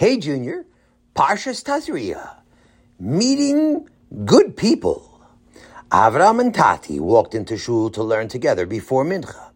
Hey, 0.00 0.16
Junior, 0.16 0.64
Parshas 1.14 1.62
Tazria, 1.62 2.36
meeting 2.98 3.86
good 4.24 4.56
people. 4.56 5.20
Avram 5.90 6.40
and 6.40 6.54
Tati 6.54 6.98
walked 6.98 7.34
into 7.34 7.58
shul 7.58 7.90
to 7.90 8.02
learn 8.02 8.28
together 8.28 8.64
before 8.64 9.04
Mincha. 9.04 9.50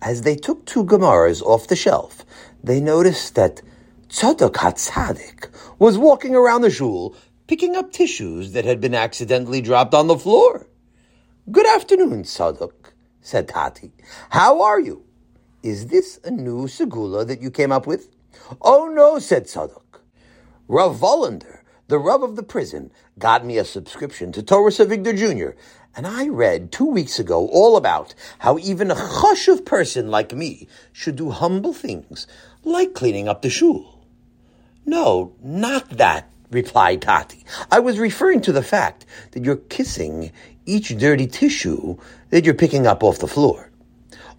As 0.00 0.22
they 0.22 0.36
took 0.36 0.64
two 0.64 0.84
Gemaras 0.84 1.42
off 1.42 1.66
the 1.66 1.74
shelf, 1.74 2.24
they 2.62 2.80
noticed 2.80 3.34
that 3.34 3.62
Tzadok 4.08 4.52
HaTzadik 4.52 5.48
was 5.80 5.98
walking 5.98 6.36
around 6.36 6.60
the 6.60 6.70
shul 6.70 7.16
picking 7.48 7.74
up 7.74 7.90
tissues 7.90 8.52
that 8.52 8.64
had 8.64 8.80
been 8.80 8.94
accidentally 8.94 9.60
dropped 9.60 9.92
on 9.92 10.06
the 10.06 10.16
floor. 10.16 10.68
Good 11.50 11.66
afternoon, 11.66 12.22
Tzadok, 12.22 12.92
said 13.22 13.48
Tati. 13.48 13.90
How 14.28 14.62
are 14.62 14.78
you? 14.78 15.02
Is 15.64 15.88
this 15.88 16.20
a 16.22 16.30
new 16.30 16.68
segula 16.68 17.26
that 17.26 17.42
you 17.42 17.50
came 17.50 17.72
up 17.72 17.88
with? 17.88 18.06
Oh 18.60 18.88
no, 18.88 19.18
said 19.18 19.44
Tzadok. 19.44 20.00
Rav 20.68 20.96
Vollander, 20.96 21.60
the 21.88 21.98
Rav 21.98 22.22
of 22.22 22.36
the 22.36 22.42
prison, 22.42 22.90
got 23.18 23.44
me 23.44 23.58
a 23.58 23.64
subscription 23.64 24.32
to 24.32 24.42
Toras 24.42 24.84
Avigdor 24.84 25.16
Jr., 25.16 25.56
and 25.96 26.06
I 26.06 26.28
read 26.28 26.70
two 26.70 26.86
weeks 26.86 27.18
ago 27.18 27.48
all 27.48 27.76
about 27.76 28.14
how 28.38 28.58
even 28.58 28.90
a 28.90 28.94
chashuv 28.94 29.64
person 29.64 30.10
like 30.10 30.32
me 30.32 30.68
should 30.92 31.16
do 31.16 31.30
humble 31.30 31.72
things, 31.72 32.28
like 32.62 32.94
cleaning 32.94 33.28
up 33.28 33.42
the 33.42 33.50
shul. 33.50 34.06
No, 34.86 35.34
not 35.42 35.90
that, 35.90 36.30
replied 36.50 37.02
Tati. 37.02 37.44
I 37.70 37.80
was 37.80 37.98
referring 37.98 38.40
to 38.42 38.52
the 38.52 38.62
fact 38.62 39.06
that 39.32 39.44
you're 39.44 39.56
kissing 39.56 40.32
each 40.66 40.96
dirty 40.96 41.26
tissue 41.26 41.96
that 42.30 42.44
you're 42.44 42.54
picking 42.54 42.86
up 42.86 43.02
off 43.02 43.18
the 43.18 43.26
floor. 43.26 43.70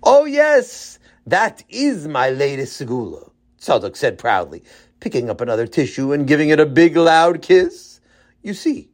Oh 0.03 0.25
yes, 0.25 0.99
that 1.27 1.63
is 1.69 2.07
my 2.07 2.29
latest 2.29 2.81
segula. 2.81 3.30
Tzadok 3.61 3.95
said 3.95 4.17
proudly, 4.17 4.63
picking 4.99 5.29
up 5.29 5.39
another 5.39 5.67
tissue 5.67 6.11
and 6.11 6.27
giving 6.27 6.49
it 6.49 6.59
a 6.59 6.65
big 6.65 6.97
loud 6.97 7.41
kiss. 7.41 7.99
You 8.41 8.55
see, 8.55 8.89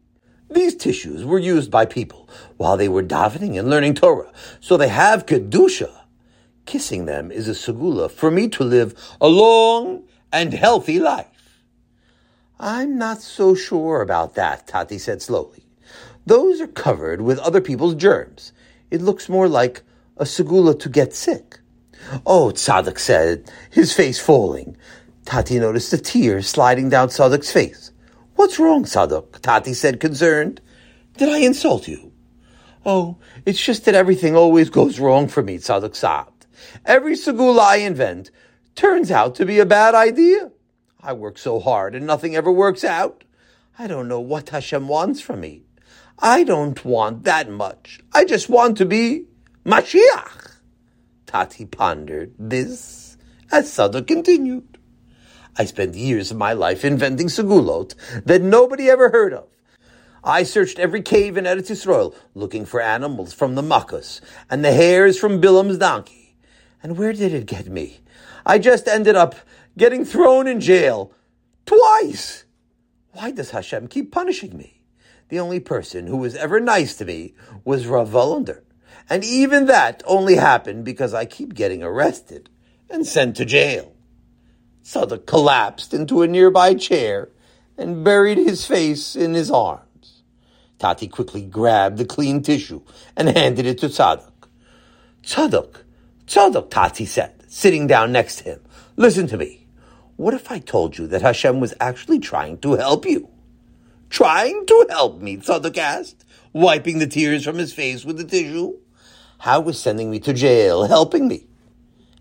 these 0.49 0.75
tissues 0.75 1.23
were 1.23 1.39
used 1.39 1.71
by 1.71 1.85
people 1.85 2.29
while 2.57 2.75
they 2.75 2.89
were 2.89 3.03
davening 3.03 3.57
and 3.57 3.69
learning 3.69 3.95
Torah, 3.95 4.31
so 4.59 4.75
they 4.75 4.89
have 4.89 5.25
kedusha. 5.25 5.91
Kissing 6.65 7.05
them 7.05 7.31
is 7.31 7.47
a 7.47 7.51
segula 7.51 8.11
for 8.11 8.29
me 8.29 8.49
to 8.49 8.63
live 8.63 8.93
a 9.21 9.27
long 9.27 10.03
and 10.33 10.53
healthy 10.53 10.99
life. 10.99 11.63
I'm 12.59 12.97
not 12.97 13.21
so 13.21 13.55
sure 13.55 14.01
about 14.01 14.35
that, 14.35 14.67
Tati 14.67 14.97
said 14.97 15.21
slowly. 15.21 15.65
Those 16.25 16.59
are 16.59 16.67
covered 16.67 17.21
with 17.21 17.39
other 17.39 17.61
people's 17.61 17.95
germs. 17.95 18.51
It 18.91 19.01
looks 19.01 19.29
more 19.29 19.47
like 19.47 19.83
a 20.17 20.25
segula 20.25 20.77
to 20.79 20.89
get 20.89 21.13
sick. 21.13 21.59
Oh, 22.25 22.51
Tzadok 22.53 22.99
said, 22.99 23.51
his 23.69 23.93
face 23.93 24.19
falling. 24.19 24.77
Tati 25.25 25.59
noticed 25.59 25.91
a 25.93 25.97
tear 25.97 26.41
sliding 26.41 26.89
down 26.89 27.09
Tzadok's 27.09 27.51
face. 27.51 27.91
What's 28.35 28.59
wrong, 28.59 28.85
Tzadok? 28.85 29.41
Tati 29.41 29.73
said, 29.73 29.99
concerned. 29.99 30.61
Did 31.17 31.29
I 31.29 31.39
insult 31.39 31.87
you? 31.87 32.11
Oh, 32.85 33.17
it's 33.45 33.61
just 33.61 33.85
that 33.85 33.95
everything 33.95 34.35
always 34.35 34.69
goes 34.69 34.99
wrong 34.99 35.27
for 35.27 35.43
me, 35.43 35.57
Tzadok 35.57 35.95
sobbed. 35.95 36.45
Every 36.85 37.15
segula 37.15 37.59
I 37.59 37.75
invent 37.77 38.31
turns 38.75 39.11
out 39.11 39.35
to 39.35 39.45
be 39.45 39.59
a 39.59 39.65
bad 39.65 39.95
idea. 39.95 40.51
I 41.01 41.13
work 41.13 41.37
so 41.37 41.59
hard 41.59 41.95
and 41.95 42.05
nothing 42.05 42.35
ever 42.35 42.51
works 42.51 42.83
out. 42.83 43.23
I 43.77 43.87
don't 43.87 44.07
know 44.07 44.19
what 44.19 44.49
Hashem 44.49 44.87
wants 44.87 45.21
from 45.21 45.41
me. 45.41 45.63
I 46.19 46.43
don't 46.43 46.83
want 46.83 47.23
that 47.23 47.49
much. 47.49 47.99
I 48.13 48.25
just 48.25 48.49
want 48.49 48.77
to 48.77 48.85
be 48.85 49.25
Mashiach. 49.65 50.56
Tati 51.27 51.65
pondered 51.65 52.33
this 52.39 53.17
as 53.51 53.69
Tzadok 53.69 54.07
continued. 54.07 54.77
I 55.57 55.65
spent 55.65 55.95
years 55.95 56.31
of 56.31 56.37
my 56.37 56.53
life 56.53 56.85
inventing 56.85 57.27
segulot 57.27 57.93
that 58.25 58.41
nobody 58.41 58.89
ever 58.89 59.09
heard 59.09 59.33
of. 59.33 59.47
I 60.23 60.43
searched 60.43 60.79
every 60.79 61.01
cave 61.01 61.35
in 61.35 61.43
Eretz 61.43 61.69
Yisrael 61.69 62.15
looking 62.33 62.65
for 62.65 62.81
animals 62.81 63.33
from 63.33 63.55
the 63.55 63.61
Makkas 63.61 64.21
and 64.49 64.63
the 64.63 64.71
hairs 64.71 65.19
from 65.19 65.41
Bilam's 65.41 65.77
donkey. 65.77 66.35
And 66.81 66.97
where 66.97 67.13
did 67.13 67.33
it 67.33 67.45
get 67.45 67.67
me? 67.67 67.99
I 68.45 68.57
just 68.57 68.87
ended 68.87 69.15
up 69.15 69.35
getting 69.77 70.05
thrown 70.05 70.47
in 70.47 70.61
jail 70.61 71.11
twice. 71.65 72.45
Why 73.11 73.31
does 73.31 73.51
Hashem 73.51 73.89
keep 73.89 74.11
punishing 74.11 74.57
me? 74.57 74.81
The 75.27 75.39
only 75.39 75.59
person 75.59 76.07
who 76.07 76.17
was 76.17 76.35
ever 76.35 76.61
nice 76.61 76.95
to 76.97 77.05
me 77.05 77.33
was 77.65 77.85
Rav 77.85 78.09
Vollander. 78.09 78.61
And 79.09 79.23
even 79.23 79.65
that 79.65 80.03
only 80.05 80.35
happened 80.35 80.83
because 80.83 81.13
I 81.13 81.25
keep 81.25 81.53
getting 81.53 81.81
arrested 81.83 82.49
and 82.89 83.05
sent 83.07 83.37
to 83.37 83.45
jail. 83.45 83.93
Tzadok 84.83 85.25
collapsed 85.25 85.93
into 85.93 86.21
a 86.21 86.27
nearby 86.27 86.73
chair 86.73 87.29
and 87.77 88.03
buried 88.03 88.37
his 88.37 88.65
face 88.65 89.15
in 89.15 89.33
his 89.33 89.51
arms. 89.51 90.23
Tati 90.79 91.07
quickly 91.07 91.41
grabbed 91.41 91.97
the 91.97 92.05
clean 92.05 92.41
tissue 92.41 92.81
and 93.15 93.29
handed 93.29 93.65
it 93.65 93.79
to 93.79 93.87
Sadak. 93.87 94.31
Tzadok, 95.23 95.83
Tzadok, 96.25 96.69
Tati 96.69 97.05
said, 97.05 97.43
sitting 97.47 97.87
down 97.87 98.11
next 98.11 98.37
to 98.37 98.43
him. 98.45 98.61
Listen 98.95 99.27
to 99.27 99.37
me. 99.37 99.67
What 100.15 100.33
if 100.33 100.51
I 100.51 100.59
told 100.59 100.97
you 100.97 101.07
that 101.07 101.21
Hashem 101.21 101.59
was 101.59 101.73
actually 101.79 102.19
trying 102.19 102.57
to 102.59 102.73
help 102.73 103.05
you? 103.05 103.29
Trying 104.09 104.65
to 104.65 104.87
help 104.89 105.21
me, 105.21 105.37
Tzadok 105.37 105.77
asked, 105.77 106.23
wiping 106.53 106.99
the 106.99 107.07
tears 107.07 107.43
from 107.43 107.57
his 107.57 107.73
face 107.73 108.05
with 108.05 108.17
the 108.17 108.23
tissue. 108.23 108.77
How 109.39 109.59
was 109.59 109.79
sending 109.79 110.09
me 110.09 110.19
to 110.21 110.33
jail 110.33 110.83
helping 110.85 111.27
me? 111.27 111.47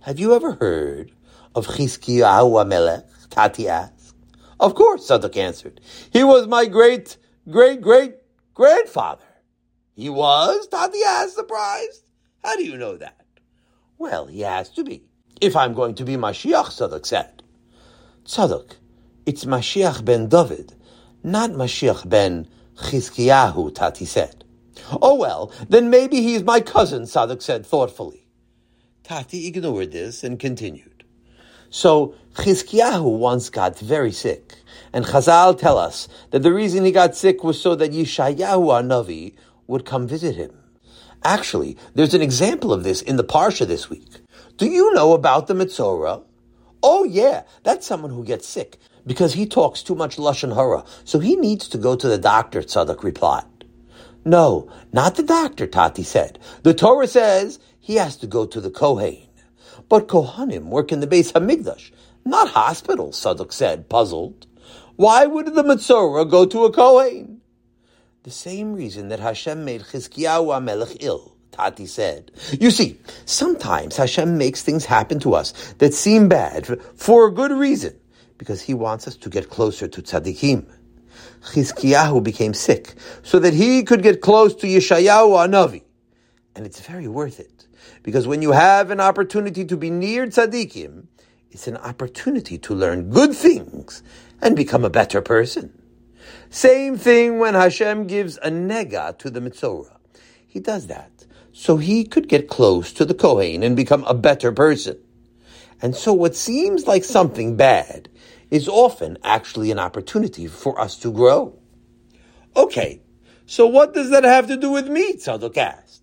Have 0.02 0.18
you 0.18 0.34
ever 0.34 0.52
heard 0.52 1.12
of 1.54 1.66
Chizkiyahu 1.66 2.52
HaMelech? 2.52 3.04
Tati 3.30 3.68
asked. 3.68 4.14
Of 4.60 4.74
course, 4.74 5.08
Tzadok 5.08 5.36
answered. 5.36 5.80
He 6.12 6.22
was 6.24 6.46
my 6.46 6.66
great, 6.66 7.16
great, 7.50 7.80
great 7.80 8.16
grandfather. 8.54 9.24
He 9.94 10.10
was? 10.10 10.68
Tati 10.68 10.98
asked, 11.06 11.34
surprised. 11.34 12.02
How 12.44 12.54
do 12.56 12.64
you 12.64 12.76
know 12.76 12.96
that? 12.98 13.26
Well, 13.98 14.26
he 14.26 14.40
has 14.40 14.68
to 14.70 14.84
be. 14.84 15.02
If 15.40 15.56
I'm 15.56 15.74
going 15.74 15.94
to 15.96 16.04
be 16.04 16.16
Mashiach, 16.16 16.66
Tzadok 16.66 17.06
said. 17.06 17.42
Tzadok, 18.26 18.76
it's 19.24 19.44
Mashiach 19.44 20.04
ben 20.04 20.28
David, 20.28 20.74
not 21.22 21.50
Mashiach 21.50 22.08
ben 22.08 22.46
Chizkiyahu, 22.76 23.74
Tati 23.74 24.04
said. 24.04 24.44
Oh 24.90 25.14
well, 25.14 25.52
then 25.68 25.90
maybe 25.90 26.22
he's 26.22 26.42
my 26.42 26.60
cousin, 26.60 27.02
Tzadok 27.02 27.42
said 27.42 27.66
thoughtfully. 27.66 28.26
Tati 29.02 29.46
ignored 29.46 29.92
this 29.92 30.24
and 30.24 30.38
continued. 30.38 31.04
So 31.70 32.14
Chizkiyahu 32.34 33.18
once 33.18 33.50
got 33.50 33.78
very 33.78 34.12
sick, 34.12 34.54
and 34.92 35.04
Chazal 35.04 35.58
tell 35.58 35.78
us 35.78 36.08
that 36.30 36.42
the 36.42 36.52
reason 36.52 36.84
he 36.84 36.92
got 36.92 37.16
sick 37.16 37.42
was 37.42 37.60
so 37.60 37.74
that 37.74 37.92
Yeshayahu 37.92 38.86
Navi 38.86 39.34
would 39.66 39.84
come 39.84 40.06
visit 40.06 40.36
him. 40.36 40.52
Actually, 41.24 41.76
there's 41.94 42.14
an 42.14 42.22
example 42.22 42.72
of 42.72 42.84
this 42.84 43.02
in 43.02 43.16
the 43.16 43.24
Parsha 43.24 43.66
this 43.66 43.90
week. 43.90 44.20
Do 44.56 44.66
you 44.66 44.92
know 44.94 45.12
about 45.12 45.48
the 45.48 45.54
Mitzorah? 45.54 46.22
Oh 46.82 47.04
yeah, 47.04 47.42
that's 47.64 47.86
someone 47.86 48.12
who 48.12 48.24
gets 48.24 48.46
sick 48.46 48.78
because 49.06 49.34
he 49.34 49.46
talks 49.46 49.82
too 49.82 49.94
much 49.94 50.16
Lashon 50.16 50.54
Hara, 50.54 50.84
so 51.04 51.18
he 51.18 51.36
needs 51.36 51.68
to 51.68 51.78
go 51.78 51.96
to 51.96 52.08
the 52.08 52.18
doctor, 52.18 52.60
Tzadok 52.60 53.02
replied. 53.02 53.55
No, 54.26 54.68
not 54.92 55.14
the 55.14 55.22
doctor, 55.22 55.68
Tati 55.68 56.02
said. 56.02 56.40
The 56.64 56.74
Torah 56.74 57.06
says 57.06 57.60
he 57.78 57.94
has 57.94 58.16
to 58.16 58.26
go 58.26 58.44
to 58.44 58.60
the 58.60 58.72
Kohen. 58.72 59.28
But 59.88 60.08
Kohanim 60.08 60.64
work 60.64 60.90
in 60.90 60.98
the 60.98 61.06
Beis 61.06 61.32
Hamikdash, 61.32 61.92
not 62.24 62.48
hospitals, 62.48 63.22
Tzadok 63.22 63.52
said, 63.52 63.88
puzzled. 63.88 64.48
Why 64.96 65.26
would 65.26 65.54
the 65.54 65.62
Mitzorah 65.62 66.28
go 66.28 66.44
to 66.44 66.64
a 66.64 66.72
Kohen? 66.72 67.40
The 68.24 68.32
same 68.32 68.74
reason 68.74 69.10
that 69.10 69.20
Hashem 69.20 69.64
made 69.64 69.82
Chizkiyahu 69.82 70.48
HaMelech 70.48 70.96
ill, 70.98 71.36
Tati 71.52 71.86
said. 71.86 72.32
You 72.58 72.72
see, 72.72 72.98
sometimes 73.26 73.96
Hashem 73.96 74.36
makes 74.36 74.60
things 74.60 74.84
happen 74.84 75.20
to 75.20 75.34
us 75.34 75.52
that 75.78 75.94
seem 75.94 76.28
bad 76.28 76.66
for 76.96 77.28
a 77.28 77.32
good 77.32 77.52
reason, 77.52 77.94
because 78.38 78.60
he 78.60 78.74
wants 78.74 79.06
us 79.06 79.14
to 79.18 79.30
get 79.30 79.50
closer 79.50 79.86
to 79.86 80.02
tzaddikim. 80.02 80.66
Chizkiyahu 81.42 82.22
became 82.22 82.54
sick 82.54 82.94
so 83.22 83.38
that 83.38 83.54
he 83.54 83.82
could 83.82 84.02
get 84.02 84.20
close 84.20 84.54
to 84.56 84.66
Yeshayahu 84.66 85.48
HaNavi. 85.48 85.82
And 86.54 86.66
it's 86.66 86.80
very 86.80 87.08
worth 87.08 87.40
it. 87.40 87.66
Because 88.02 88.26
when 88.26 88.42
you 88.42 88.52
have 88.52 88.90
an 88.90 89.00
opportunity 89.00 89.64
to 89.64 89.76
be 89.76 89.90
near 89.90 90.26
tzaddikim, 90.26 91.06
it's 91.50 91.66
an 91.66 91.76
opportunity 91.76 92.58
to 92.58 92.74
learn 92.74 93.10
good 93.10 93.34
things 93.34 94.02
and 94.42 94.56
become 94.56 94.84
a 94.84 94.90
better 94.90 95.20
person. 95.20 95.82
Same 96.50 96.96
thing 96.96 97.38
when 97.38 97.54
Hashem 97.54 98.06
gives 98.06 98.36
a 98.38 98.50
nega 98.50 99.16
to 99.18 99.30
the 99.30 99.40
Mitzorah. 99.40 99.96
He 100.46 100.60
does 100.60 100.86
that 100.88 101.26
so 101.52 101.78
he 101.78 102.04
could 102.04 102.28
get 102.28 102.48
close 102.48 102.92
to 102.92 103.04
the 103.04 103.14
Kohen 103.14 103.62
and 103.62 103.74
become 103.74 104.04
a 104.04 104.14
better 104.14 104.52
person. 104.52 104.98
And 105.80 105.96
so 105.96 106.12
what 106.12 106.36
seems 106.36 106.86
like 106.86 107.02
something 107.02 107.56
bad 107.56 108.08
is 108.50 108.68
often 108.68 109.18
actually 109.22 109.70
an 109.70 109.78
opportunity 109.78 110.46
for 110.46 110.78
us 110.80 110.96
to 110.98 111.12
grow. 111.12 111.58
Okay, 112.56 113.02
so 113.46 113.66
what 113.66 113.94
does 113.94 114.10
that 114.10 114.24
have 114.24 114.46
to 114.48 114.56
do 114.56 114.70
with 114.70 114.88
me? 114.88 115.14
Tzadok 115.14 115.56
asked. 115.56 116.02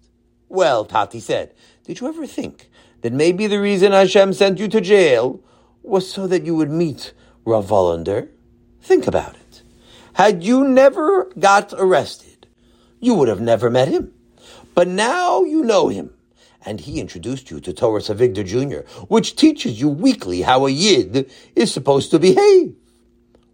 Well, 0.50 0.86
Tati 0.86 1.20
said, 1.20 1.54
did 1.84 2.00
you 2.00 2.08
ever 2.08 2.28
think 2.28 2.70
that 3.02 3.14
maybe 3.14 3.48
the 3.48 3.60
reason 3.60 3.92
Hashem 3.92 4.34
sent 4.34 4.60
you 4.60 4.68
to 4.70 4.82
jail 4.82 5.44
was 5.82 6.12
so 6.12 6.28
that 6.28 6.46
you 6.46 6.56
would 6.56 6.72
meet 6.72 7.14
Rav 7.46 7.70
Hollander, 7.70 8.30
think 8.82 9.08
about 9.08 9.36
it. 9.36 9.64
Had 10.14 10.44
you 10.44 10.64
never 10.66 11.26
got 11.38 11.74
arrested, 11.78 12.48
you 13.00 13.16
would 13.16 13.28
have 13.28 13.42
never 13.42 13.70
met 13.70 13.90
him. 13.90 14.14
But 14.74 14.88
now 14.88 15.44
you 15.44 15.64
know 15.64 15.90
him, 15.90 16.14
and 16.66 16.82
he 16.82 17.00
introduced 17.00 17.52
you 17.52 17.60
to 17.60 17.74
Torah 17.74 18.02
Avigdor 18.02 18.46
Jr., 18.46 18.88
which 19.08 19.36
teaches 19.36 19.80
you 19.80 19.90
weekly 19.90 20.42
how 20.42 20.66
a 20.66 20.70
Yid 20.70 21.30
is 21.56 21.72
supposed 21.72 22.12
to 22.12 22.20
behave. 22.20 22.76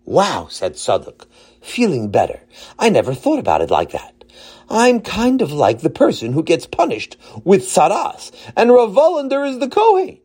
Wow, 0.06 0.48
said 0.50 0.74
Tzadok, 0.74 1.26
feeling 1.62 2.10
better. 2.10 2.42
I 2.78 2.90
never 2.90 3.14
thought 3.14 3.40
about 3.40 3.62
it 3.62 3.70
like 3.70 3.92
that. 3.92 4.20
I'm 4.70 5.02
kind 5.02 5.42
of 5.42 5.52
like 5.52 5.80
the 5.80 5.90
person 5.90 6.34
who 6.34 6.44
gets 6.44 6.68
punished 6.68 7.18
with 7.44 7.64
tzaraas, 7.64 8.32
and 8.56 8.72
Rav 8.72 8.94
Hollander 8.94 9.44
is 9.44 9.60
the 9.60 9.68
Kohen. 9.68 10.20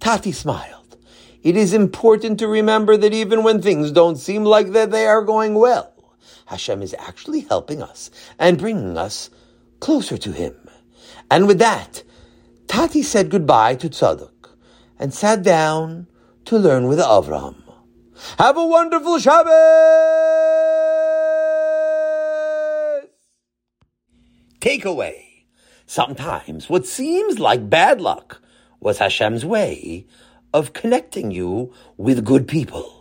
Tati 0.00 0.32
smiled. 0.32 0.96
It 1.42 1.56
is 1.56 1.72
important 1.72 2.38
to 2.40 2.48
remember 2.48 2.96
that 2.96 3.14
even 3.14 3.42
when 3.42 3.62
things 3.62 3.92
don't 3.92 4.16
seem 4.16 4.44
like 4.44 4.72
that 4.72 4.90
they 4.90 5.06
are 5.06 5.22
going 5.22 5.54
well, 5.54 5.92
Hashem 6.46 6.82
is 6.82 6.94
actually 6.98 7.40
helping 7.40 7.82
us 7.82 8.10
and 8.38 8.58
bringing 8.58 8.98
us 8.98 9.30
closer 9.78 10.18
to 10.18 10.32
Him. 10.32 10.54
And 11.30 11.46
with 11.46 11.58
that, 11.60 12.02
Tati 12.66 13.02
said 13.02 13.30
goodbye 13.30 13.76
to 13.76 13.88
Tzadok 13.88 14.50
and 14.98 15.14
sat 15.14 15.42
down 15.42 16.08
to 16.44 16.58
learn 16.58 16.88
with 16.88 16.98
Avram. 16.98 17.62
Have 18.38 18.56
a 18.56 18.66
wonderful 18.66 19.18
Shabbos! 19.18 19.50
Takeaway. 24.60 25.44
Sometimes 25.86 26.68
what 26.68 26.86
seems 26.86 27.38
like 27.38 27.70
bad 27.70 28.00
luck 28.00 28.42
was 28.80 28.98
Hashem's 28.98 29.44
way 29.44 30.06
of 30.52 30.72
connecting 30.72 31.30
you 31.30 31.72
with 31.96 32.24
good 32.24 32.46
people. 32.46 32.99